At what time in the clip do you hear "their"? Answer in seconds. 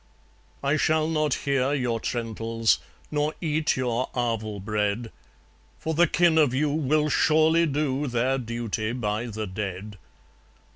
8.07-8.39